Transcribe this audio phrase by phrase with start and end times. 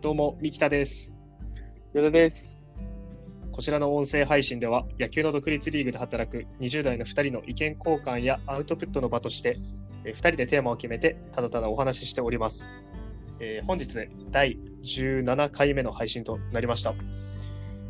[0.00, 1.16] どうも、三木田です。
[1.92, 2.36] 与田です。
[3.50, 9.56] こちらの音声配信では、野球の独立リーグで働く20代の2人の意見交換やアウトプットの場として、
[10.04, 12.70] 2人でテーマを決めて、ただただお話ししております。
[13.40, 16.94] えー本日で第17回目の配信となりました。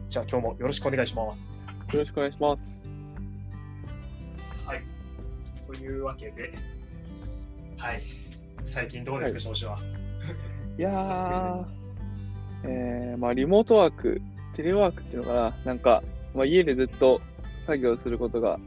[0.07, 1.67] じゃあ今日もよろしくお願いします。
[1.93, 2.82] よろしくお願いします。
[4.67, 4.82] はい。
[5.67, 6.53] というわけで、
[7.77, 8.03] はい。
[8.64, 9.79] 最近どうですか、はい調子は？
[10.79, 11.64] いやー、
[12.64, 14.21] えー、まあリモートワーク、
[14.54, 16.03] テレワークっていうのかな、なんか、
[16.35, 17.21] まあ、家でずっと
[17.66, 18.58] 作業することが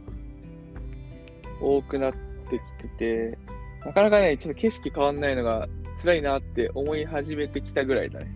[1.61, 3.37] 多くなってきてて、
[3.85, 5.67] なかなかね、ちょっと景色変わんないのが
[6.01, 8.31] 辛いなって思い始めてきたぐらいだね。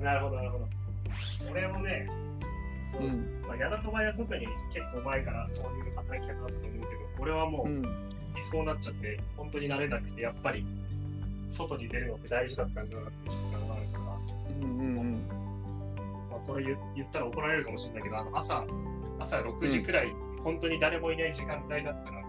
[0.00, 0.68] なるほど、なるほど。
[1.50, 2.08] 俺もね、
[2.86, 3.42] そうう、ん。
[3.46, 7.82] まあ、矢田の場合は特に結構前からそういう働き方だったと思うけど、俺はもう、うん。
[8.40, 10.66] そうなっちゃって、本当に慣れなくて、やっぱり、
[11.46, 13.83] 外に出るのって大事だったんだなって実感がある
[14.60, 15.28] うんうん
[16.30, 18.64] あ、これ言言ったら怒られるかもしれないけど、あの朝、
[19.18, 22.22] 朝6時くらい、本当に誰もいない時間帯だったら、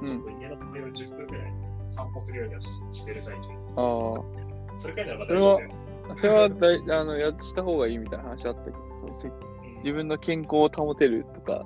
[0.00, 0.06] うん。
[0.06, 1.52] ちょっと家の周りを10分くらい
[1.86, 3.54] 散歩するようにはししてる最近。
[3.76, 4.06] あ
[4.74, 4.78] あ。
[4.78, 5.70] それくらいならまあ大丈夫だよ。
[6.16, 8.76] それはだいあのやした方がいいみたいな話あったけど、
[9.78, 11.64] 自分の健康を保てるとか、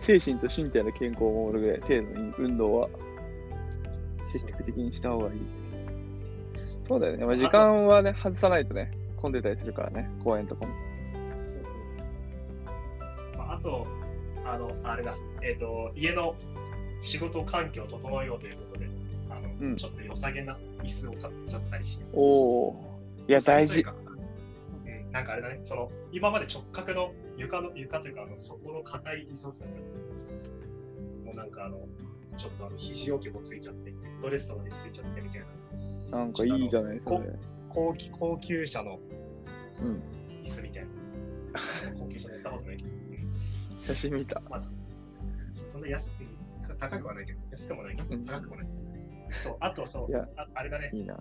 [0.00, 2.88] 精神と身体の健康を守るぐらい程度に運動は
[4.20, 5.40] 積極的にした方がいい。
[6.88, 7.24] そうだよね。
[7.24, 8.92] まあ、時間はね、外さないとね、
[9.26, 10.72] 混んでたりするからね、公園とかも。
[11.34, 13.36] そうそうそうそう。
[13.36, 13.86] まあ、あと、
[14.44, 16.36] あの、あれだ、えっ、と、家の
[17.00, 18.88] 仕事環境を整えようということで、
[19.28, 22.04] あの、うんちょっと良さげな椅子を買っちゃったりして。
[22.14, 23.00] おお。
[23.26, 23.80] いや、大事。
[23.80, 29.80] うん、なんかあれだね、その、今まで直角の床の、床というか、あの、そこの硬い椅子を使って
[31.24, 31.80] もうなんかあの、
[32.36, 35.42] ちょっとあの、肘置きもついちゃって、フットレストまでついちゃってみたい
[36.12, 37.32] な、なんかいいじゃない、それ。
[37.76, 38.98] 高級高級車の。
[40.42, 40.88] 椅子みたいな。
[41.98, 42.88] 高級車乗ったことないけど。
[42.88, 42.96] うん
[43.86, 44.40] 写真見た。
[44.50, 44.74] まず、
[45.52, 46.12] そそんな安
[46.78, 48.66] 高くはないけど、安くもないけど、うん高くもない。
[49.42, 51.16] と、あとそうああれだね、いいな。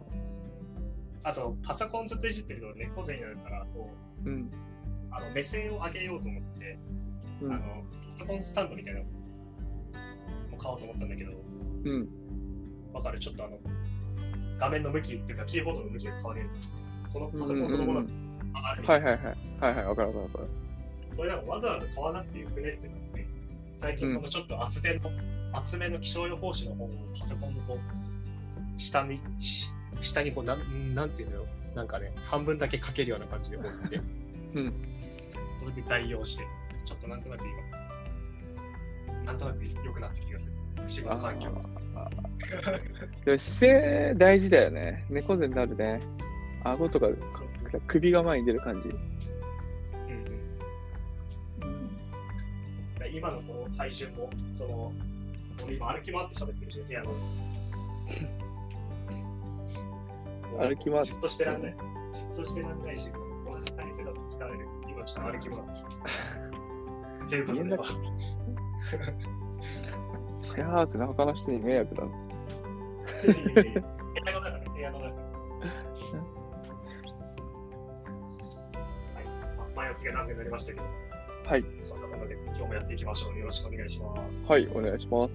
[1.23, 3.89] あと、パソコンずっといじってると猫背になるから、こ
[4.25, 4.51] う、うん。
[5.11, 6.77] あの目線を上げようと思って、
[7.41, 7.53] うん。
[7.53, 9.05] あの、パソコンスタンドみたいなの
[10.51, 11.31] も買おうと思ったんだけど、
[11.83, 12.09] うん。
[12.93, 13.19] わかる？
[13.19, 13.59] ちょっとあの、
[14.57, 16.71] 画面の向きっていうか、キーボードの向きが変わるやつ。
[17.11, 18.24] そのパソコンそのものが上がるみたな。
[18.61, 19.17] はいいはいはい。
[19.59, 20.47] はいはい、わかるわかるわかる。
[21.17, 23.27] これなんかわざわざ買わなくてよくねってなって、
[23.75, 25.11] 最近そのちょっと厚手の、
[25.53, 29.71] 厚めの気象予報士の本をパソコンのこう、下に、し
[30.01, 31.47] 下にこう、なん、なんていうんだろう。
[31.75, 33.97] なんかね、半分だけ書けるような感じで置いて、
[34.55, 34.73] うん。
[35.59, 36.45] それで代用して、
[36.83, 40.87] ちょっとなんとなく今、なんとなく良くなった気がする。
[40.87, 41.61] 仕事環境が。
[41.95, 42.25] あー
[43.25, 45.05] でも姿勢大事だよね。
[45.09, 45.99] 猫背になるね。
[46.65, 47.07] 顎とか。
[47.87, 48.89] 首が前に出る感じ。
[53.13, 54.91] 今のこの配信も、その、
[55.65, 57.13] 俺今歩き回って喋ってるし、部屋の。
[60.67, 61.77] 歩き回ってじっとしてらんない。
[62.11, 64.67] じっとしてらんないし、同じ体勢だと疲れる。
[64.89, 65.85] 今ちょっと歩き回ってる。
[67.27, 67.85] というこ
[70.41, 72.03] シェアハウスの他の人に迷惑だ。
[72.05, 72.11] 部
[74.25, 75.24] 屋の中ね、部屋の中。
[79.95, 80.85] はい、まあ前置きが長くなりましたけど、
[81.45, 81.65] はい。
[81.81, 83.37] そんなもので今日もやっていきましょう。
[83.37, 84.47] よろしくお願いします。
[84.47, 85.31] はい、お願いします。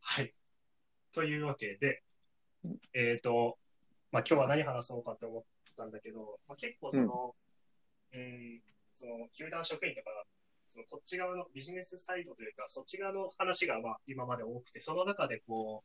[0.00, 0.32] はい。
[1.12, 2.02] というわけで
[2.64, 3.58] うん、えっ、と、
[4.10, 5.44] まあ、今日は何話そうかと思っ
[5.76, 7.34] たんだけど、まあ、結構その、
[8.14, 8.62] うん、
[8.92, 10.10] その、球団職員とか、
[10.66, 15.84] そのこっち側のビジネスサイドというか、そっち側の話がまあ今まで多くて、その中でこ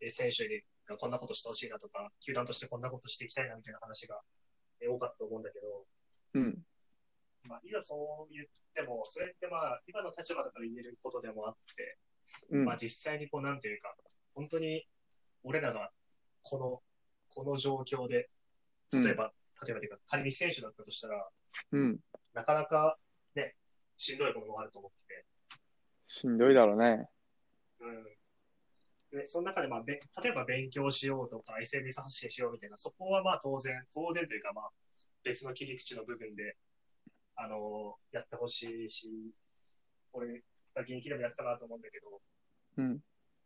[0.00, 0.48] う、えー選手
[0.86, 4.20] がこんなことしてほしいなとか、球団としてこんなことしていきたいなみたいな話が
[4.80, 5.86] えー多かったと思うんだけど、
[6.34, 6.58] うん。
[7.46, 11.98] まあ、いざそう言っても、それってまあ、今の立場だから言えることでもあって、
[12.50, 13.94] うんまあ、実際にこう、なんていうか、
[14.34, 14.86] 本当に
[15.44, 15.90] 俺らが
[16.42, 16.82] この、
[17.34, 18.28] この状況で、
[18.92, 19.32] 例えば、
[19.64, 21.28] 例えばというか、仮に選手だったとしたら、
[21.72, 21.98] うん。
[22.32, 23.03] なかなかね、
[23.96, 25.24] しんどいものもあると思ってて、
[26.06, 27.08] しんどいだろうね。
[27.80, 29.18] うん。
[29.18, 34.70] で、その中でまあ、べ例えば勉強しようとか、SNS 発信しようみたいな、そこはまあ当然、当然というかまあ、
[35.22, 36.56] 別の切り口の部分で、
[37.36, 39.10] あのやってほしいし、
[40.12, 40.42] 俺
[40.74, 42.20] が現役でもやってたなと思うんだけど、
[42.78, 43.00] うん。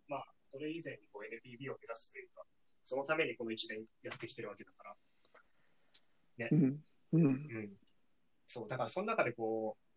[0.09, 2.43] まあ、それ以前にこう NPB を目指すというか、
[2.83, 6.83] そのためにこの1年やってきてるわけだから、うん。
[7.13, 7.25] うん。
[7.25, 7.77] うん。
[8.47, 9.88] そう、だからその中でこう、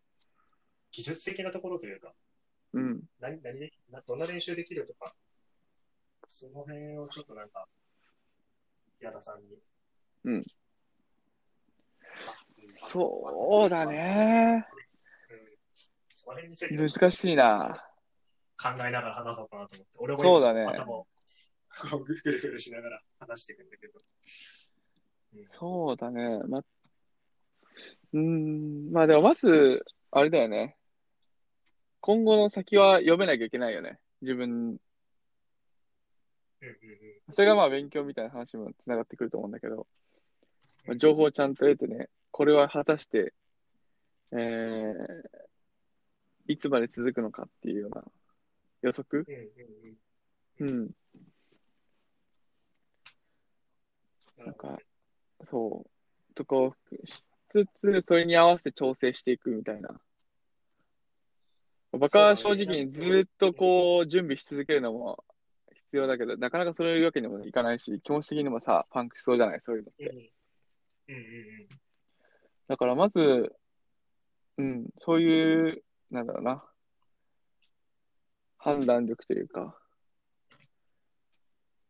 [0.92, 2.12] 技術的なところというか、
[2.74, 3.02] うん。
[3.18, 5.12] 何、何でき、などんな練習できるとか、
[6.26, 7.66] その辺をちょっとなんか、
[9.00, 9.58] 矢田さんに。
[10.24, 10.42] うん
[12.76, 13.86] そうだ。
[13.86, 14.66] ね。
[16.28, 16.88] うん。
[16.88, 17.84] 難しいな。
[18.60, 19.98] 考えながら話そうかなと思って。
[19.98, 21.06] 俺もそうだね頭を
[22.04, 24.00] ぐるぐるしながら話していくんだけど。
[25.34, 26.40] うんそうだね。
[26.46, 28.92] ま、うーん。
[28.92, 30.76] まあでもまず、あれだよね。
[32.02, 34.00] 今後の先は読めなきゃいけないよね。
[34.22, 34.76] 自分。
[37.32, 39.86] それがまあ勉強みたいな話もつながってくると思うんだけど、
[40.84, 43.32] まあ情報をちゃんと得てね、これは果たして、
[44.32, 44.92] えー、
[46.48, 48.04] いつまで続くのかっていうような
[48.82, 49.24] 予測？
[50.58, 50.90] うん。
[54.38, 54.76] なんか、
[55.44, 60.00] そう、とかをしつつ、それに合わせて調整していくみたいな。
[61.92, 65.22] 僕は正直にずっとこう、準備し続けるのも
[65.72, 70.30] 必要だけど、なかなかそういうわけにもいかないし、気持ち的にもさ、パンクしそうじゃない、そういうのって。
[71.08, 71.14] うん。
[71.14, 71.66] うん
[72.68, 73.54] だからまず、
[74.56, 76.64] うん、そういう、なんだろうな、
[78.56, 79.78] 判断力というか、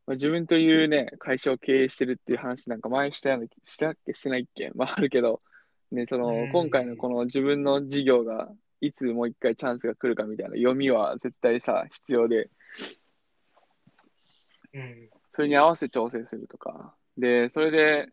[0.06, 4.14] まあ、自分というね、会社を経営してるっていう話なんか前したような、したっけ？
[4.14, 4.72] してないっけ？
[4.74, 5.42] まああるけど、
[5.92, 6.50] ね、そのう、ん。
[6.50, 8.50] 今回のこの自分の事業が、
[8.82, 12.50] いつもう一回チャンスが来るかみたいな読みは絶対さ、必要で、
[14.74, 16.94] うんそれに合わせて調整するとか。
[17.16, 18.08] で、それで、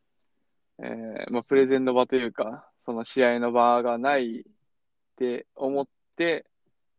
[0.78, 4.44] えーまあ、プレゼンの場というか、その試合の場がないっ
[5.18, 6.46] て思って、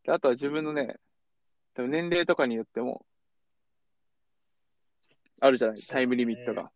[0.05, 0.97] であとは自分のね、
[1.75, 3.07] 多分年齢とかによっても、
[5.41, 6.63] あるじゃない、タイムリミットが。
[6.63, 6.71] うん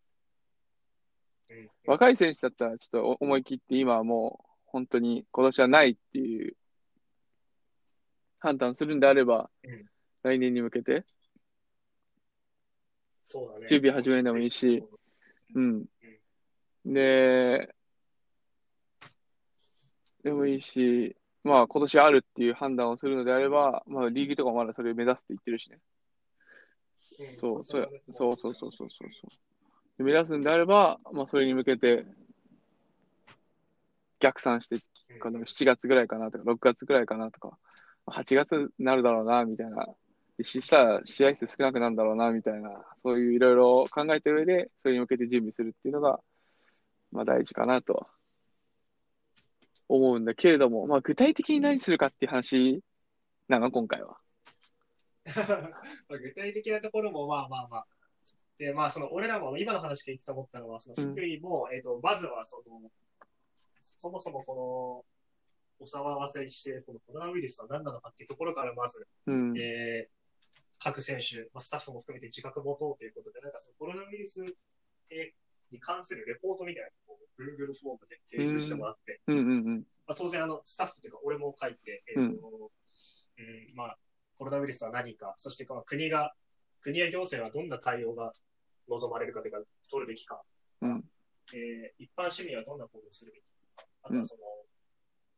[1.85, 6.55] 若い選手だったらちょっと思い切って今はもう本当に今年はないっていう
[8.45, 9.85] 判断するんであれば、うん。
[10.21, 11.03] 来年に向けて、
[13.23, 13.65] そうだね。
[13.67, 14.83] 準備始めるのもいいし。
[15.55, 15.85] うん。
[16.85, 17.73] で、
[20.23, 25.79] でもいいし、まあ今年あるっていう判断をするのであれば、まあリーグとかもまだそれを目指すって言ってるしね。
[27.19, 27.35] うん。
[27.37, 29.05] そう、そうそうそうそうそうそ
[29.99, 30.03] う。
[30.03, 32.05] 目指すんであれば、まあそれに向けて
[34.19, 34.77] 逆算して、う
[35.15, 35.19] ん。
[35.19, 37.57] この7月ぐらいかなとか、6月ぐらいかなとか、
[38.07, 39.87] 8月になるだろうな、みたいな。
[40.37, 46.19] でしさ、試合数少なくなるんだろうな、みたいな、そういういろいろ考えた上で、それに向けて準備するっていうのが、
[47.11, 48.07] まあ大事かなとは
[49.87, 52.83] 思うんだけれども、まあ具体的に何するかっていう話
[53.47, 54.17] なの、今回は。
[55.25, 55.33] ま
[56.15, 57.87] あ具体的なところもまあまあまあ。
[58.57, 62.91] で、まあその俺らも今の話で言ってて思ったのは、その福井も、えっ、と、まずはその、
[63.79, 65.14] そもそもこの、
[65.79, 69.57] お騒がせしてこのコロナウイルスは何なのかっていうところからまず、うん。
[69.57, 70.15] えー
[70.77, 74.43] 各選手、まあ、スタッフも含めて自覚持とうということで、なんかそのコロナウイルス
[75.71, 79.21] に関するレポートみたいなのを Google フォームで提出してもらって。
[80.05, 83.97] まあ、当然あのスタッフというか俺も書いて、えーとうんまあ、
[84.37, 86.33] コロナウイルスとは何か、そしてこの国が、
[86.81, 88.31] 国や行政はどんな対応が
[88.87, 90.41] 望まれるかというか、取るべきか、
[90.81, 91.03] うん。
[91.53, 94.41] えー一般市民はどんな行動をするべきか、あとはその、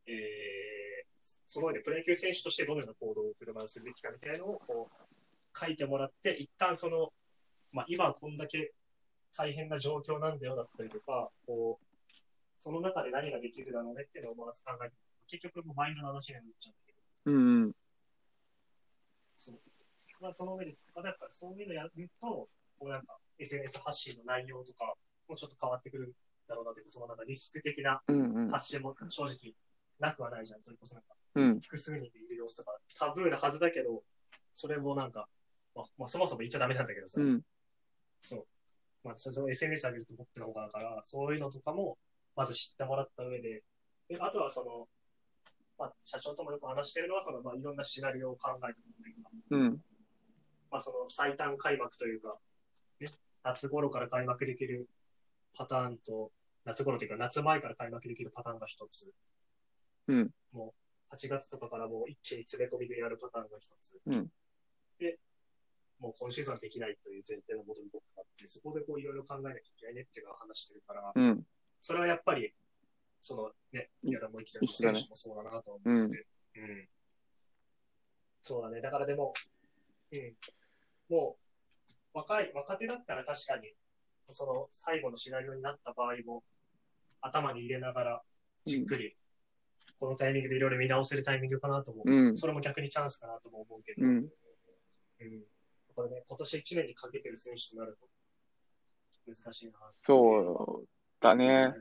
[0.07, 0.77] えー
[1.19, 5.07] その上でプロ野球選手としてどのような行動を振る舞うするべきかみたいなのをこう
[5.57, 7.11] 書いてもらって、一旦その、
[7.71, 8.71] まあ、今はこんだけ
[9.35, 12.15] 大変な状況なんだよだったりとか、こう、
[12.57, 14.95] その中で何ができるだろうねっていうのをまず考えて、
[15.27, 17.71] 結局もうマインドの話になっちゃうんだけど、うんうん。
[20.21, 22.47] まあ、その上で、まあ、だからそういうのやると、
[22.79, 24.93] こうなんか SNS 発信の内容とか
[25.27, 26.15] もちょっと変わってくる
[26.47, 28.51] だろうなというか、そのなんかリスク的なうんうん。
[28.51, 29.53] 発信も正直
[29.99, 30.61] なくはないじゃん。
[30.61, 31.59] それこそなんかうん。
[31.59, 34.03] 複数人でいる様子とかタブーなはずだけど、
[34.51, 35.27] それもなんか、
[35.75, 37.41] まあ、まあ、そもそも言っちゃダメなんだけどさ、うん。
[38.19, 38.45] そう。
[39.03, 41.97] まあ、それを SNS 上げると思ってのほかだから、そういうのとかも、
[42.35, 43.63] まず知ってもらった上で、
[44.09, 44.87] であとはその、
[45.77, 49.81] まあ、社長ともよく話してるのは、その、まあ、いろんなシナリオを考えておくというか、うん。
[50.71, 52.35] まあ、その最短開幕というか、
[52.99, 53.07] ね、
[53.43, 54.87] 夏頃から開幕できる
[55.55, 56.31] パターンと、
[56.65, 59.13] 夏頃というか夏前から開幕できるパターンが一つ。
[60.07, 60.29] うん。
[60.51, 60.73] も
[61.11, 63.99] う8月とかからもう一気に詰め込みでやるパターンが一つ。
[64.05, 64.27] うん
[64.99, 65.19] で、
[65.99, 71.43] もう今シーズンはできないという前提のもとに僕があって、そこでこういろいろ考えなきゃいけないねっていうのは話してるから、うん。
[71.79, 72.53] それはやっぱり、
[73.21, 76.87] そのね、うん宮田も言ってたように一緒だね選手もそうだなと思ってて、うん。
[78.41, 78.81] そうだね。
[78.81, 79.33] だからでも、
[80.11, 80.33] うん。
[81.09, 83.73] もう、若い、若手だったら確かに、
[84.29, 86.43] その最後のシナリオになった場合も、
[87.21, 88.21] 頭に入れながら、
[88.65, 89.15] じっくり
[89.99, 92.11] このタイミングでいろいろ見直せるタイミングかなと思う。
[92.11, 92.37] うん。
[92.37, 94.17] それも逆にチャンスかなとも思うけど、うん。
[94.17, 94.27] うん
[95.97, 98.07] これね、今年1年にかけてる選手となると
[99.25, 99.73] 難しいな
[100.05, 100.87] そう
[101.19, 101.73] だね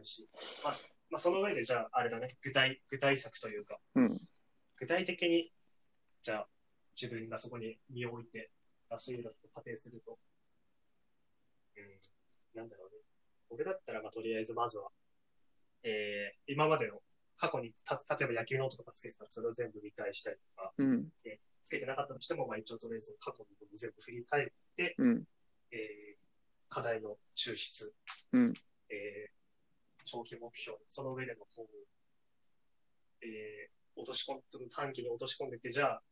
[0.65, 4.19] まあ、そまあ、その上でじゃあ、あれだね、具体、具体策というか、うん。
[4.79, 5.53] 具体的に、
[6.23, 6.49] じゃあ、
[6.99, 8.51] 自分がそこに身を置いて、
[8.89, 10.17] アスリートと仮定すると、
[11.77, 13.03] うん、なんだろうね。
[13.51, 14.89] 俺だったら、まあ、とりあえずまずは、
[15.83, 17.03] えー、今までの
[17.37, 21.09] 過去にた、例えば野球ノートとかつけてたら、それを全部見返したりとか、うん。
[21.63, 25.25] つけてなかったとしても、まあ、一応とりあえず過去のこと全部振り返って、うん。
[25.73, 26.17] えー、
[26.69, 27.95] 課題の抽出、
[28.33, 28.55] うん。
[28.89, 29.31] えー、
[30.05, 31.87] 長期目標、その上でのこう、
[33.23, 36.03] えー、落とし込ん、その短期に落とし込んでって、じゃあ、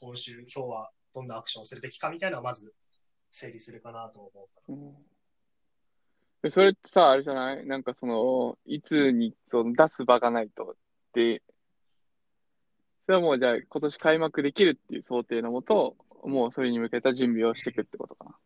[0.00, 2.74] 今週、今日はどんなアクションをするべきかみたいなのはまず
[3.30, 4.74] 整理するかなと思うから。
[4.74, 5.13] うんで
[6.50, 7.66] それってさ、あれじゃない？
[7.66, 10.74] なんかその、いつにその出す場がないとっ
[11.12, 11.42] て、
[13.06, 18.36] それはもうじゃあ今年開幕できるっていう想定のもと、もうそれに向けた準備をしていくってことかな。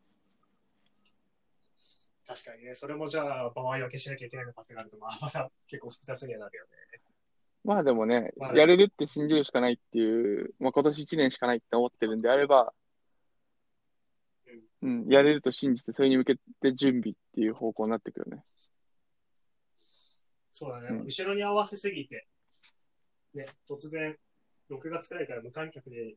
[2.27, 6.71] 確かにね、それもじゃあ、場合分けしなきゃいけないのかってなると、まあ、また結構複雑にはなるよね。
[7.65, 12.73] まあでもね、まあやれるって信じるしかないっていう、まあ今年1年しかないって思ってるんであれば、
[14.83, 18.45] うん、やれると信じて、それに向けて準備っていう方向になってくるよね。
[20.51, 22.27] そうだね、うん後ろに合わせすぎて、
[23.33, 24.17] ね、突然、
[24.69, 26.17] 6月くらいから無観客で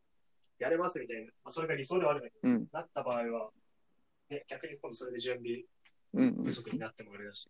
[0.58, 3.52] やれますみたいな、まあ、それが理想ではあるんだけど、うん、なった場合は、
[4.32, 5.64] ね、逆に今度それで準備。
[6.44, 7.48] 不足になってもあれだし、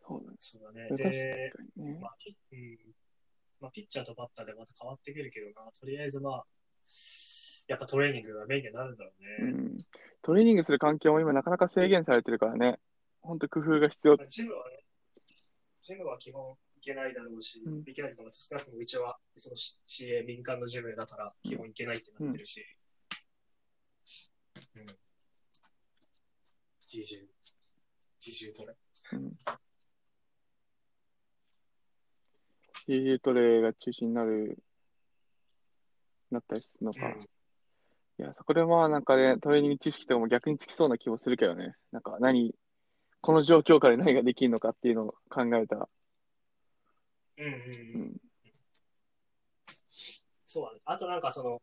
[0.00, 0.36] そうだね。
[0.40, 0.88] そうだね。
[0.88, 1.98] 確かで、にね。
[2.00, 2.78] まあピうん
[3.60, 6.44] まあ、ピッチャーとバッターでまた変わってくるけどな、とりあえずまあ、
[7.68, 9.52] やっぱトレーニングがメインになるんだろうね。
[9.52, 9.78] うん。
[10.22, 12.78] トレーニングする環境も今なかなか制限されてるからね。
[13.20, 14.16] ほんと工夫が必要。
[14.16, 14.84] まあジムはね、
[15.80, 22.64] ジムは基本行けないだろうし、うん行けないとか、少なくともうちはその CA 民間のジムだから基本行けないってなってるし、
[24.76, 24.86] うん。
[26.90, 27.28] 自重、
[28.18, 28.74] 自重トレ。
[29.12, 29.30] うん。
[32.86, 34.58] CG トレが中心になる、
[36.30, 37.08] なったりするのか。
[37.08, 37.37] うん
[38.18, 41.76] いや、そこでまあなんかね、トレーニング知識とかも逆につきそうな気もするけどね。
[41.92, 42.52] なんか何、
[43.20, 45.88] この状況下で何ができるのかっていうのを考えたら。
[47.38, 48.02] ううんうんうん。
[48.06, 48.20] ん。
[50.46, 50.80] そうだね。
[50.84, 51.62] あとなんかその、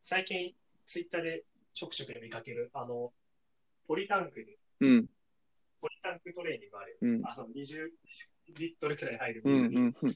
[0.00, 0.54] 最近
[0.86, 3.12] ツイッターでちょくちょく見かける、あの、
[3.86, 5.06] ポリタンクに、うん。
[5.82, 6.96] ポリタンクトレーニングあるよ。
[7.02, 7.26] うん。
[7.26, 7.92] あの、20
[8.56, 9.52] リットルくらい入るうん。
[9.52, 9.82] 水に、うん。
[10.00, 10.10] うん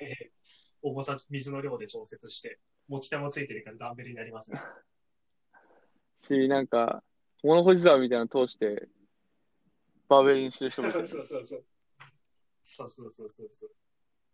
[0.00, 0.30] えー
[0.82, 4.60] 重さ、水の量で調節して、持ち手もついてるからダンベルになりますね。
[6.22, 7.02] し、なんか、
[7.42, 8.88] 物干し竿みたいなの通して、
[10.08, 11.06] バーベルにしてる人もいる。
[11.08, 11.64] そうそうそう。
[12.62, 13.70] そうそうそうそうそう。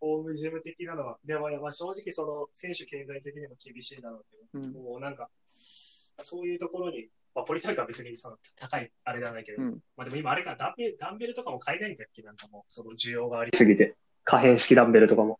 [0.00, 12.22] ホームジム的なのは、でも、まあ、正直その選手経済的にも厳しいだろうけど、うんもうなんか、そういうところに、まあ、ポリタンクは別にその高いあれじゃないけど、うんまあでも今あれか、ダンベル、ダンベルとかも買えないんだっけ？
[12.22, 13.96] なんかもう、その需要がありすぎて。
[14.24, 15.38] 可変式ダンベルとかも。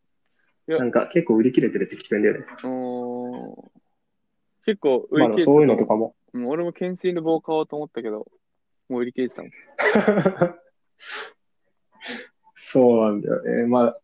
[0.69, 2.47] いやなんか結構売り切れてるって聞くんだよね。
[4.64, 6.14] 結構売まあり切れてそういうのとかも。
[6.33, 8.26] うん俺も懸垂の棒買おうと思ったけど、
[8.88, 9.50] もう売り切れてたもん。
[12.54, 13.66] そうなんだよね。
[13.66, 13.99] まあ、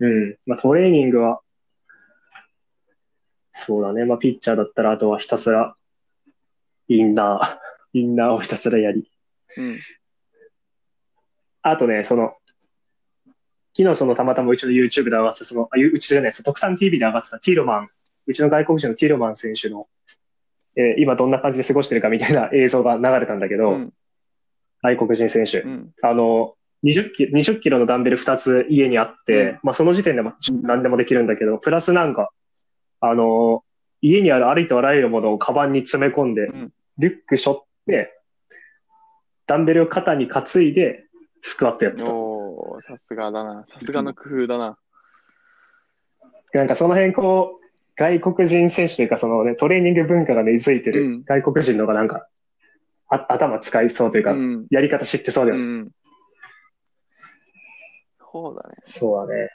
[0.00, 0.36] うん。
[0.44, 1.40] まあトレーニングは、
[3.52, 4.04] そうだね。
[4.04, 5.74] まあピッチャーだったらあとはひたすら、
[6.88, 7.58] インナー、
[7.98, 9.10] インナーをひたすらやり。
[9.56, 9.78] うん。
[11.62, 12.36] あとね、その、
[13.76, 16.42] 昨日そのたまたまうちの YouTube で上がってた、その、あうちじゃないです。
[16.42, 17.88] 特産 TV で上がってたティーロマン、
[18.26, 19.86] うちの外国人のティーロマン選手の、
[20.76, 23.92] えー今どんな感じで過ごしてるかみたいな 映像が流れたんだけど、うん。
[24.82, 25.68] 外国人選手う。
[25.68, 25.90] ん。
[26.02, 32.30] あの、20キロ、20キロのダンベル2つ家にあって、うんまあその時点でも何でもできるんだけど、プラスなんか、
[33.00, 33.64] あの、
[34.00, 38.14] 家にあるありとあらゆるものをカバンに詰め込んで、うんリュック背負って、
[39.46, 41.06] ダンベルを肩に担いで、
[41.40, 42.10] スクワットやってた。
[42.86, 43.64] さすがだな。
[43.68, 44.78] さすがの工夫だな。
[46.52, 52.26] なんかその辺こう、外国人選手というかそのね、トレーニング文化が根付いてるうん外国人の方がなんか、
[53.08, 54.66] あ頭使いそうというか、うん。
[54.70, 55.62] やり方知ってそうだよね。
[55.62, 55.90] うん。
[58.32, 58.76] そうだね。
[58.82, 59.48] そうだね。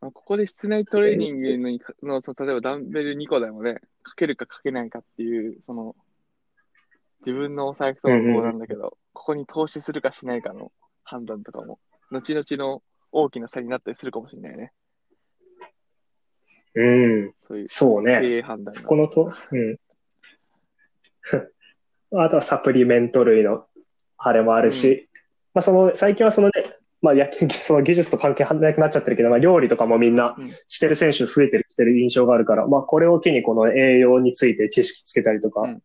[0.00, 5.96] まあ、ここで室内トレーニングのの、その例えばダンベル2個でもね、かけるかかけないかっていう、その、
[7.26, 10.72] 自分のお財布ともそうなんだけど、ここに投資するかしないかの
[11.08, 11.78] 判断とかも、
[12.10, 14.72] 後々の大きな差になったりするかもしれないね。
[16.74, 17.32] うん。
[17.46, 18.20] そういうそうね。
[18.20, 18.80] 経営判断が。
[18.80, 19.76] そこのと、うん。
[22.22, 23.66] あとはサプリメント類の
[24.18, 25.08] あれもあるし、
[25.54, 26.52] まあその、最近はそのね、
[27.00, 35.82] まあ野球、その技術と関係なくなっちゃってるけど、まあ料理とかもみんなうんしてる選手増えてる、してる印象があるから、まあこれを機にこの栄養について知識つけたりとか、うん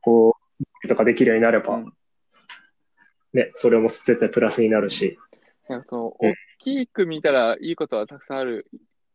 [0.00, 0.36] こ
[0.84, 1.92] う、とかできるようになれば、うん
[3.36, 5.18] ね、それも絶対プラスになるし。
[5.68, 6.30] なんかその、うん。
[6.30, 8.66] 大きく見たらいいことはたくさんある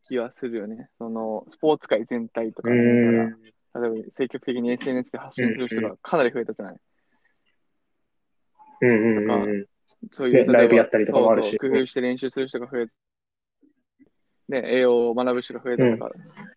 [0.06, 0.88] 気はするよね。
[0.98, 2.70] その、スポーツ界全体とか。
[2.70, 3.32] 例え
[3.74, 6.76] ば積極的に SNS で発信する人がかなり増えたじゃない。
[8.82, 9.66] うんうんうんうん。
[10.12, 11.50] そういう、ねライブやったりとかもあるし。
[11.50, 12.86] そうそう工夫して練習する人が増え
[14.48, 16.10] ね、栄養を学ぶ人が増えたとか、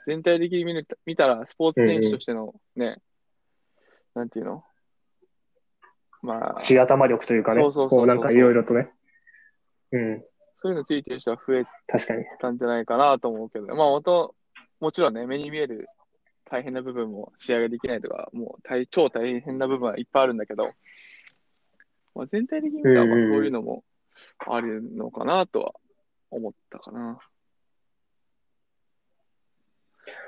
[0.05, 2.97] 全体的に見る見たら、スポーツ選手としてのね、
[4.13, 4.63] なんていうの？
[6.25, 8.91] まあ、地頭力というかね、そうそうそうこうなんかいろいろとね。
[9.91, 10.23] うん、
[10.57, 12.25] そういうのついてる人は増え確かに。
[12.39, 14.35] たんじゃないかなと思うけど、まあ、元、
[14.79, 15.87] もちろんね、目に見える
[16.45, 20.71] 大変な部分も試合ができないとか、もう大超大変な部分はいっぱいあるんだけど、
[22.13, 23.83] まあ、全体的に見たら、まあうんうんそういうのも
[24.47, 25.73] あるのかなとは
[26.31, 27.17] 思ったかな。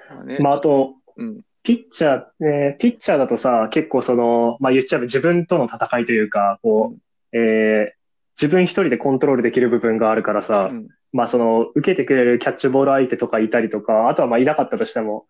[0.10, 7.97] まあね、まああと、うん、ピッチャー、ね、ピッチャーだとさ、結構その、まあ言っちゃえば自分との戦いというか、こう、えー
[8.39, 15.25] 自分一人でコントロールできる部分があるからさ、うんまあその、受けてくれるキャッチボール相手とかいたりとか、あとはまあいなかったとしても、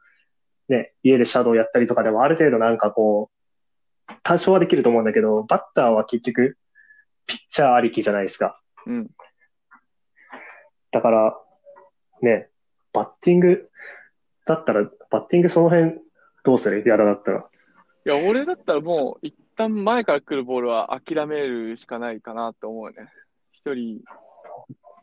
[0.67, 3.31] ね、家でシャドウやったりとかでもある程度なんかこ
[4.09, 6.57] う、多少はできると思うんだけど、バッターは結局、
[7.25, 8.59] ピッチャーありきじゃないですか。
[8.85, 9.07] うん、
[10.91, 11.37] だから、
[12.21, 12.49] ね、
[12.91, 13.69] バッティング
[14.45, 15.99] だったら、バッティングその辺
[16.47, 16.87] どうする？
[16.87, 17.45] やらだったら。
[18.05, 23.09] いや、俺だったらもう、一旦前から来るボールは諦めるしかないかなと思うね。
[23.51, 23.99] 一人、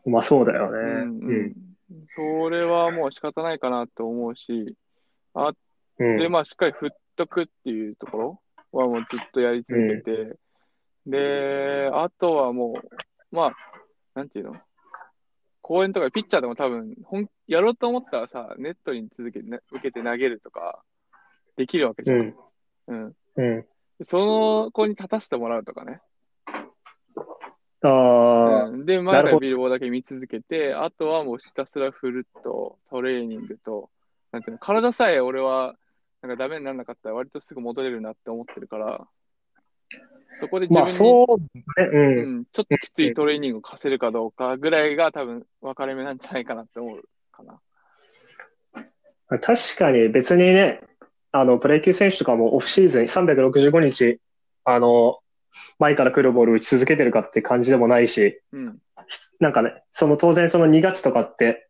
[0.07, 0.79] まあそうだよね。
[0.79, 1.55] うんううんん。
[2.15, 4.75] それはもう仕方ないかなと思うし、
[5.35, 6.17] うん。
[6.17, 10.35] で、まあ、しっかり振っとくっていうところはもうずっとやり続けて、
[11.05, 13.51] で、あとはもう、まあ、
[14.15, 14.55] なんていうの？
[15.61, 20.81] 公園とかピッチャーでも多分、本やろうと思ったらさ、ネットに続けて、ね、受けて投げるとか、
[21.57, 22.19] できるわけじゃん。
[22.19, 22.35] うん。
[22.87, 23.15] うん。
[23.35, 23.65] うん。
[24.05, 26.01] その子に立たせてもらうとかね。
[27.81, 33.89] ああ、うん、で、前からビルボーだけ見続けて、あとはもうひたすら振ると、トレーニングと、
[34.31, 35.75] なんていうの、体さえ俺は、
[36.21, 39.07] なんかダメにならなかったら割とすぐ戻れるなって思ってるから、
[40.41, 41.47] そこで自まあ分に、そうね。
[41.77, 41.97] う。
[41.97, 47.61] うんん、ちょっときついトレーニングを課せるかどうかぐらいが多分分かれ目なんじゃないかなって思うかな。
[49.39, 50.81] 確かに別にね、
[51.37, 54.19] あの、プロ野球選手とかもオフシーズン365日、
[54.63, 55.17] あの、
[55.79, 58.77] 前から来るボール打ち続けてるかって感じでもないし、うん。
[59.41, 61.67] なんかね、その当然その2月とかって、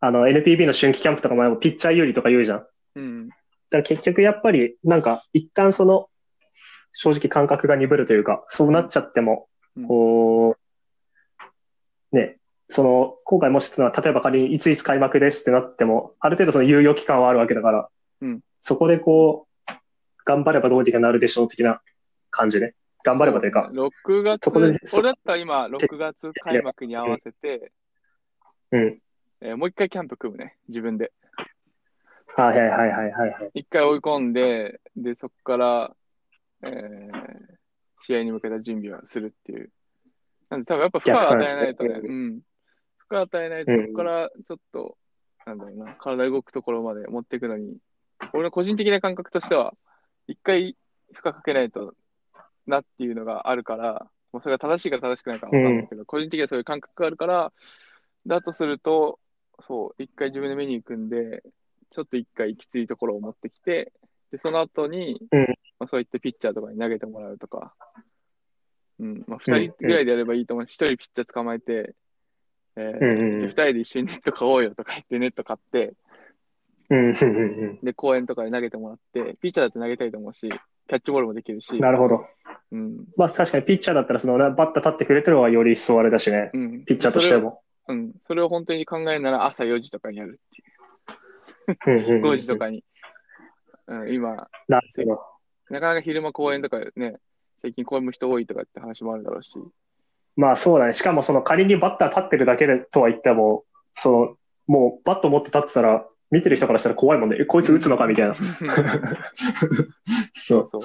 [0.00, 2.58] あの NPB の春季キャンプとかもピッチャー有利とか言うじゃん。
[2.58, 3.28] だかうん。
[3.70, 6.08] ら結局やっぱりなんか一旦その
[6.94, 10.56] 正直感覚が鈍るというか、そうなっちゃっても、うんこ
[12.12, 12.38] う、ね、
[12.70, 17.88] その、今回もし、例えば仮にいついつ開幕ですってなっても、ある程度その猶予期間はあるわけだから、
[18.22, 19.72] うんそこでこう、
[20.24, 21.80] 頑張ればどうにかなるでしょう的な
[22.30, 22.74] 感じね。
[23.04, 27.70] 頑張ればというか、6月、そこでそ俺だったら今、6月開幕に合わせて、
[28.72, 29.00] うん。
[29.40, 31.12] えーもう一回キャンプ組むね、自分で。
[32.34, 33.50] はいはいはいはいはいはい。
[33.54, 35.96] 一回追い込んで、で、そこから、
[36.64, 37.56] えー
[38.00, 39.70] 試合に向けた準備をするっていう。
[40.50, 42.40] なんで多分やっぱ負荷を与えないとね、うん。
[42.98, 44.98] 負荷を与えないと、うんそこからちょっと、
[45.46, 47.78] なんだろうな、体動くところまで持っていくのに、
[48.32, 49.74] 俺の個人的な感覚としては、
[50.26, 50.76] 一回
[51.12, 51.94] 負荷かけないと
[52.66, 57.52] なっていうのがあるから、もうそれが正しいか正しくないかわかんないけど、個人的にはそういう感覚があるから、
[58.26, 59.18] だとすると、
[59.60, 61.42] そう、一回自分で見に行くんで、
[61.90, 63.92] ちょっと一回きついところを持ってきて、
[64.30, 65.46] で、その後に、うん。
[65.78, 67.74] まあ、そういったピッチャーとかに投げてもらうとか、
[68.98, 70.66] うん、まあ、うん二人ぐらいでやればいいと思う。
[70.66, 71.94] し、一人ピッチャー捕まえて、
[72.76, 73.40] えーうんうんうん。
[73.42, 75.96] で二人で一緒にネット買おうよとか言ってネット買って、うん、うん、うん
[76.88, 82.24] で、公園とかで投げてもらって、ピッチャーだって投げたいと思うし、キャッチボールもできるし。、なるほど。
[82.72, 86.50] うん、まあ確かにピッチャーだったらその、バッター立ってくれてる方がより一層あれだしね。
[86.52, 86.84] うん。
[86.84, 87.62] ピッチャーとしても。
[87.88, 88.12] うん。
[88.26, 90.40] それを本当に考えなら朝4時とかにやる
[91.68, 92.22] っていう。
[92.22, 92.84] 5時とかに。
[93.88, 95.20] うん、今、なるほど。
[95.70, 97.16] なかなか昼間公園とかね、
[97.62, 99.54] 最近公園も人多いとかって話もあるだろうし。
[100.36, 100.92] まあそうだね。
[100.92, 107.36] しかもその仮にバッター立ってるだけでとは言っても、その、もうバット持って立ってたら、見てる人からしたら怖いもんね。
[107.40, 108.34] えこいつ打つのかみたいな。
[110.34, 110.68] そう。
[110.72, 110.80] そう。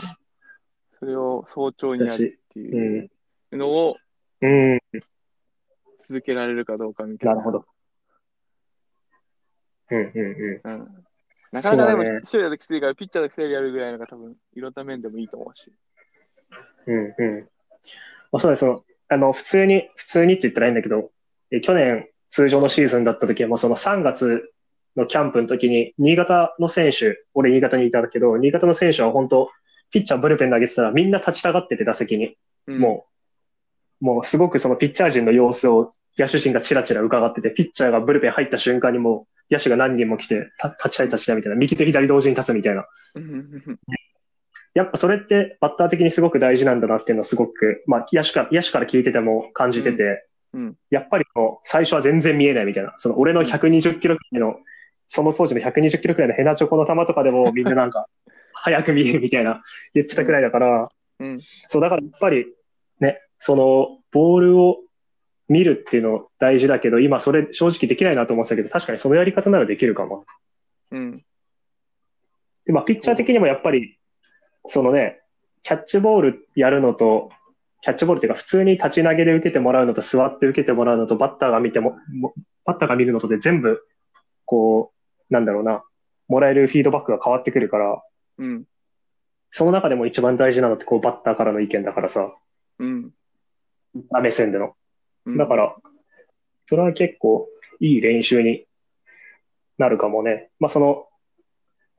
[0.99, 3.09] それを早朝にやるっていう
[3.51, 3.97] のを
[4.41, 4.79] うん。
[6.01, 7.35] 続けられるかどうかみたいな。
[7.35, 7.65] なるほど。
[9.91, 10.61] うんうんうん。
[10.63, 11.05] うん。
[11.51, 15.71] なかなかでもね一人だときついから、ピッチャーで二人でやるぐらいのが多分、いろんな面でもいいと思うし。
[16.87, 17.49] うんうん。
[18.31, 21.11] まあ、そうだね、その、あの、普通に、普通にって言ったらいいんだけど、
[21.51, 24.53] え去年通常のシーズンだった時はもうその3月
[24.97, 29.49] のキャンプの時に、新潟の選手、俺新潟にいたんだけど、新潟の選手は本当
[29.91, 32.35] ピッチャーブルペン投げてたらみんな立ちたがってて打席に。
[32.67, 33.05] うん、も
[34.01, 42.85] う、もうすごくそのピッチャー陣の様子を野手陣がチラチラ伺ってて、ピッチャーがブルペン入った瞬間にもう野手が何人も来て、た立ちたい立ちたいみたいな、右手左同時に立つみたいな。
[43.15, 43.79] うん。
[44.73, 50.61] やっぱそれってバッター的にすごく大事なんだなっていうのをすごく、まあ、野手から、野手から聞いてても感じてて、うん。
[50.61, 50.75] うん。
[50.89, 54.55] やっぱりこう、最初は全然見えないみたいな、その俺の120キロの、
[55.13, 58.07] その当時の120キロくらいのヘナチョコの球とかでもみんななんか、
[58.55, 59.61] 早く見えるみたいな
[59.93, 62.45] 言ってたくらいだから、うんそう、だからやっぱり
[63.01, 64.79] ね、その、ボールを
[65.49, 70.25] 見るっていうの大事だけど、今それ正直できないなと思ってたけど、確かにそのやり方ならできるかも。
[70.91, 71.25] うん。
[72.65, 73.99] で、まあ、ピッチャー的にもやっぱり、
[74.65, 75.19] そのね、
[75.63, 77.31] キャッチボールやるのと、
[77.81, 83.81] キャッチボールっていうか普通に立ち投げで受けてもらうのと座って受けてもらうのとバッターが見ても、もバッターが見るのとで全部、
[84.45, 85.00] こう、
[85.31, 85.83] なんだろうな、
[86.27, 88.03] もらえるフィードバックが変わってくるから、
[88.37, 88.65] うん。
[89.49, 92.33] その中でも一番大事なのってこうバッターからの意見だからさ、
[92.79, 93.11] うん。
[94.21, 94.75] 目線での。
[95.25, 95.75] うんだから、
[96.65, 97.47] それは結構
[97.79, 98.65] いい練習に
[99.77, 100.49] なるかもね。
[100.59, 101.07] まあその、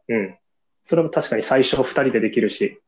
[0.08, 0.36] うん。
[0.82, 2.80] それも確かに最初二人でできるし、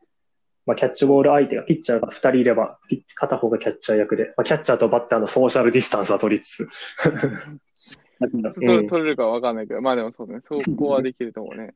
[0.66, 2.78] まあキャッチボール相手が、ピッチャーが二人いれば、
[3.14, 6.68] 片方がキャッチャー役で、まあキャッチャーとバッターのソーシャルディスタンスは取りつつ。
[8.20, 11.74] うん取取れるかわかんないけど、まあでもそうね、そこはできると思うね。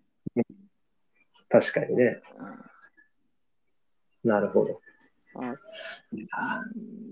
[1.48, 2.20] 確かにね。
[4.24, 4.80] なるほど。
[5.34, 6.62] あ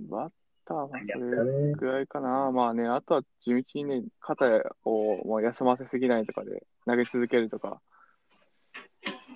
[0.08, 0.30] バッ
[0.64, 1.72] ターはそれね。
[1.74, 2.50] ぐらいかな。
[2.50, 4.46] まあね、あとは地道にね、肩
[4.84, 7.80] をもう休ませすぎないとかで投げ続けるとか、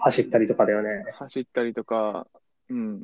[0.01, 1.05] 走ったりとかだよね。
[1.13, 2.27] 走ったりとか、
[2.69, 3.03] うん。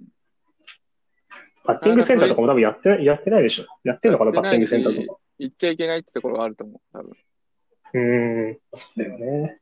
[1.64, 3.66] バッティングセンターとかも多分やってない、やってないでしょ。
[3.85, 5.18] やってんのかな、バッティングセンターとか。
[5.38, 7.12] 行っちゃいけないってところがあると思う、多分。
[7.94, 8.59] うーん。
[8.75, 9.61] そうだよね。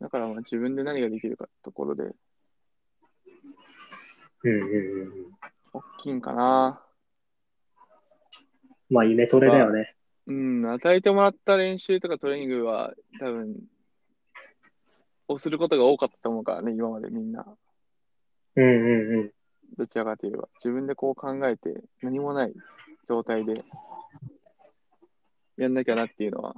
[0.00, 2.04] だからまあ自分で何ができるかってところで、
[4.44, 5.32] うんうんうん。
[5.72, 6.82] 大きいんかな。
[8.90, 9.94] まあ、イメトレだよね。
[10.26, 13.56] うん、与えてもらった練習とかトレーニングは多分、
[15.28, 17.44] をすることが多かったと思うからね、今までみんな。
[18.56, 19.32] うんうんうん。
[19.76, 20.48] どちらかといえば。
[20.64, 22.54] 自分でこう考えて、何もない
[23.08, 23.64] 状態で、
[25.56, 26.54] やんなきゃなっていうのは、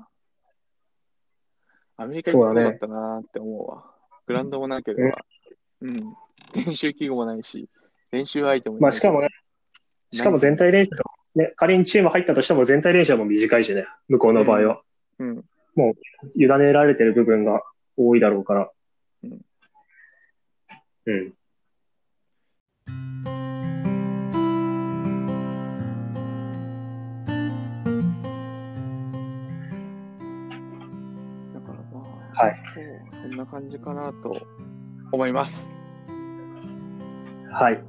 [1.97, 3.85] アメリカにそうだったなって思うわ。
[4.27, 5.19] グラウンドもなければ、
[5.83, 6.15] うん。
[6.55, 7.69] 練習器具もないし、
[8.11, 9.29] 練習相手もいないまあ、しかもね、
[10.13, 11.05] しかも全体練習と、
[11.37, 14.83] ね、仮にチーム入ったとしても全体練習はもう短いしね、向こうの場合は。
[15.19, 15.45] うん。
[16.35, 17.63] 委ねられてる部分が
[17.97, 18.71] 多いだろうから。
[19.23, 19.41] うん。
[21.07, 21.35] うん。
[32.45, 32.85] はいそう、
[33.23, 34.37] そんな感じかなと
[35.13, 35.69] 思います。
[37.53, 37.83] はい。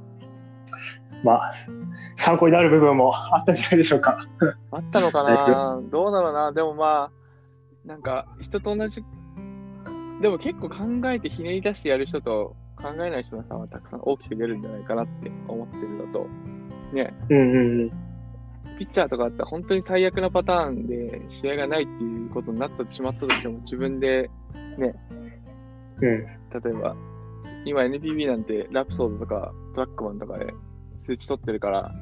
[1.22, 1.52] まあ、
[2.16, 4.26] 参考になる部分もあったんじゃないでしょうか。
[4.72, 5.80] あったのかな？
[5.90, 6.50] どうだろうな？
[6.50, 7.10] でもま
[7.84, 9.04] あ、なんか人と同じ、
[10.20, 10.76] でも結構考
[11.12, 16.26] えてひねり出してやる人と考えない人の差はたくさん大きく出るんじゃないかなって思ってるのと、
[16.92, 17.92] ね、うんうんうん。
[18.82, 24.28] ピッチャーとかだったら本当に最悪なパターンで試合がないっていうことになってしまったとしても自分で
[24.76, 24.88] うん。
[26.00, 26.26] 例
[26.66, 26.96] えば、
[27.64, 30.52] 今 NPB なんてラプソードとかトラックマンとかで
[31.00, 31.92] 数値取ってるから、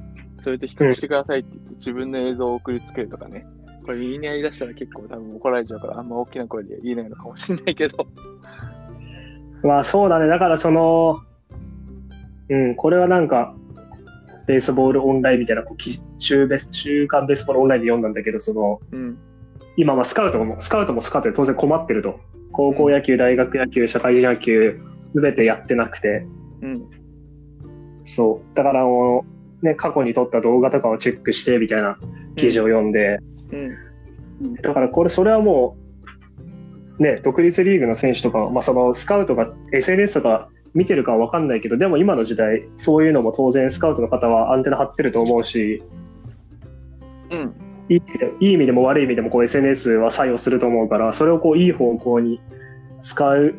[0.42, 3.44] それと比較してくださいって言って自分の映像を送りつけるとかね。
[3.84, 8.06] これ言いにやりだしたら結構多分怒られちゃうからあんま大きな声で言えないのかもしれないけど。
[9.62, 10.28] まあそうだね。
[10.28, 11.20] だからその、
[12.48, 13.54] うん、これはなんか、
[14.46, 19.18] ベースボールオンラインみたいな、こうき週ベス週刊ベースボールオンラインで読んだんだけど、その、うん。
[19.76, 22.20] 今まあスカウトも、スカウトもスカウトで当然困ってると。
[22.52, 24.80] 高校野球、大学野球、社会人野球、
[25.14, 26.26] すべてやってなくて、
[26.62, 26.84] うん。
[28.04, 28.56] そう。
[28.56, 29.24] だからも
[29.62, 31.98] う、ね、過去に撮った動画とかをチェックして、みたいな
[32.36, 33.18] 記事を読んで、
[33.52, 34.54] うん。
[34.56, 35.76] だからこれ、それはも
[36.98, 45.82] う、ね、独立リーグの選手とか、まあそのスカウトが SNS とか見てるかはわかんないけど、でも今の時代、そういうのも当然スカウトの方はアンテナ張ってると思うし、
[47.30, 47.54] うん。
[47.88, 52.40] いい意味でいい意味でも悪い意味でもこう SNS は作用すると思うから、それをこういい方向に
[53.02, 53.54] 使う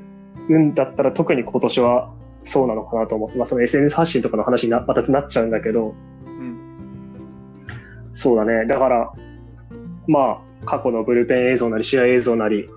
[0.49, 6.57] んだったら特に今年はそうなのかなと思って、まあその SNS 発信とかの話になまたなっちゃうんだけど、うん。
[8.13, 8.65] そうだね。
[8.67, 9.11] だから、
[10.07, 12.69] まあ、過去のブルペン映像なり、試合映像なり、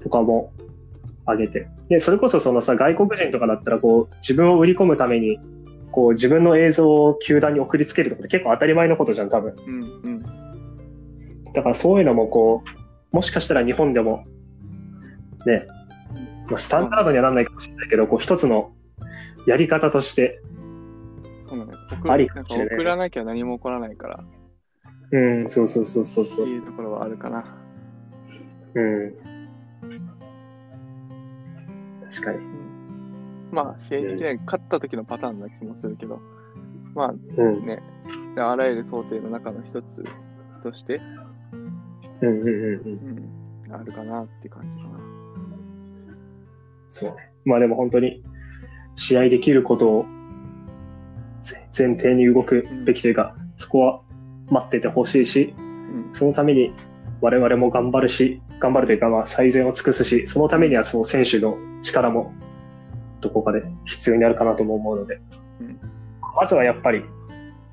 [0.00, 0.52] とかも
[1.26, 1.68] 上げて。
[1.88, 5.38] で、それこそそのさ、外国人とかだったら、こう、自分を売り込むために、
[5.98, 9.56] こう自分の映像を球団に送りつけるとかって結構当たり前のことじゃん、多分。
[9.66, 10.22] うんうん。
[11.52, 12.62] だからそういうのもこ
[13.12, 14.24] う、もしかしたら日本でも、
[15.44, 15.66] ね、
[16.46, 18.70] まあ、スタンダードにはならないかもしれないけど、こう一つの
[19.44, 20.40] やり方として、
[21.48, 24.24] そうなんだよ送ありかもしれない送らなきゃ何も起こらないから、
[25.10, 26.44] うん、そうそうそうそうそう。
[26.44, 27.44] っていうところはあるかな。
[28.76, 29.14] うん。
[32.08, 32.57] 確かに。
[33.50, 36.20] まあ、試合的には勝った時のパターンな気もするけど、
[36.94, 37.66] まあうん。
[37.66, 37.80] ね、
[38.36, 39.84] あらゆる想定の中の一つ
[40.62, 41.00] として、
[42.20, 42.50] うんうんうんう
[42.88, 43.32] ん。
[43.66, 44.98] うん、あるかなって感じかな。
[46.88, 47.16] そうね。
[47.44, 48.22] まあでも本当に、
[48.96, 50.06] 試合できることを
[51.40, 54.00] ぜ前提に動くべきというか、そこは
[54.50, 56.72] 待っててほしいし、うん、そのために
[57.20, 62.32] 我々も頑張るし、頑張るというかまあ最善を尽くすし、そのためにはその選手の力も
[63.20, 65.20] どこかで必要になるかなとも思うので、
[65.60, 65.80] うん
[66.40, 67.02] まずはやっぱり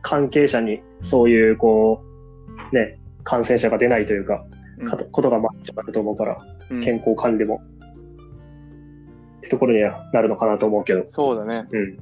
[0.01, 2.03] 関係者にそういうこ
[2.71, 4.43] う、ね、感染者が出ないというか、
[4.83, 6.37] かことがまあ一番あると思うから、
[6.71, 7.61] うん健康管理も、
[9.37, 11.67] ってところにはなるのかなと思うけど、そうだね。
[11.71, 11.97] うん。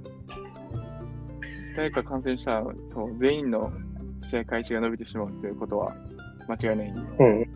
[1.75, 3.71] 誰か感染したら、そう全員の
[4.29, 5.93] 試合開始が伸びてしまうということは
[6.47, 7.01] 間違いないんで。
[7.19, 7.53] うん。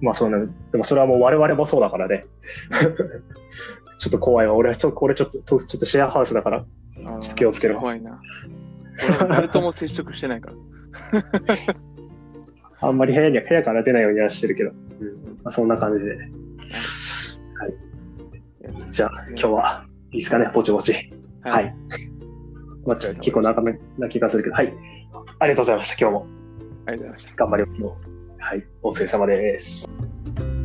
[0.00, 0.54] まあそうなんです。
[0.72, 2.26] でもそれはもう我々もそうだからね。
[3.98, 4.54] ちょっと怖いわ。
[4.54, 6.64] 俺はちょっと、これちょっと、ちょっとシェアハウスだから。
[6.94, 8.20] ちょっと気をつけろ怖いな。
[9.20, 10.50] 俺誰とも接触してないか
[11.12, 11.24] ら。
[12.88, 14.70] あんまり部屋には、部屋から出ないようにはしてるけど。
[14.70, 14.76] うん。
[15.42, 16.10] まあそんな感じで。
[16.10, 16.26] はい。
[18.90, 20.92] じゃあ、今日はいいですかね、ぼちぼち。
[21.42, 21.74] はい。
[22.86, 24.72] まあ、ちょっと結構長めな気がするけど、はい。
[25.38, 26.26] ありがとうございました、今日も。
[26.86, 27.34] ありがとうございました。
[27.36, 28.42] 頑張りましょう。
[28.42, 28.66] はい。
[28.82, 30.55] お疲れ様です。